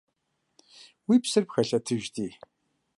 Уи 1.07 1.15
псэр 1.23 1.43
пхэлъэтыжти! 1.47 2.27